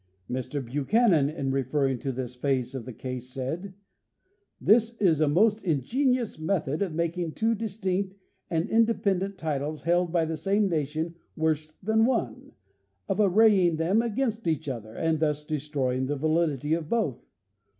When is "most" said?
5.27-5.63